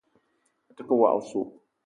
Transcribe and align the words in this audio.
Me 0.67 0.73
ta 0.75 0.83
ke 0.87 0.93
woko 0.99 1.17
oso. 1.19 1.41